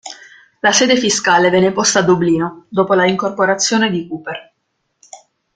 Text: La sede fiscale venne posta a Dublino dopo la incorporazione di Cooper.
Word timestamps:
La 0.61 0.71
sede 0.73 0.95
fiscale 0.97 1.51
venne 1.51 1.71
posta 1.71 1.99
a 1.99 2.01
Dublino 2.01 2.65
dopo 2.69 2.95
la 2.95 3.05
incorporazione 3.05 3.91
di 3.91 4.07
Cooper. 4.07 4.53